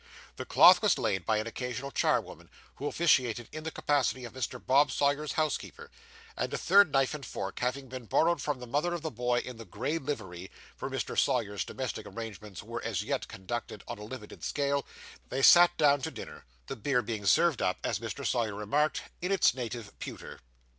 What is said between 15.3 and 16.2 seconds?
sat down to